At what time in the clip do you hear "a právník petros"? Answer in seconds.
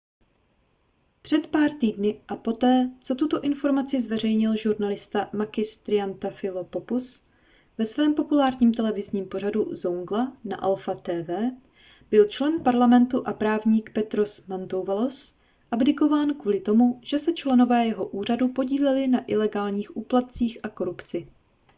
13.27-14.47